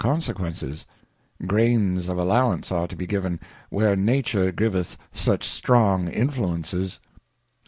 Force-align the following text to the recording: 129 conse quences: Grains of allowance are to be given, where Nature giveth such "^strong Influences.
129 0.03 0.09
conse 0.11 0.33
quences: 0.33 0.85
Grains 1.47 2.09
of 2.09 2.17
allowance 2.17 2.71
are 2.71 2.87
to 2.87 2.95
be 2.95 3.05
given, 3.05 3.39
where 3.69 3.95
Nature 3.95 4.51
giveth 4.51 4.97
such 5.11 5.47
"^strong 5.47 6.11
Influences. 6.11 6.99